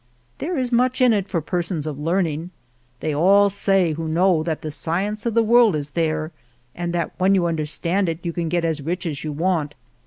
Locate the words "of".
1.85-1.99, 5.27-5.35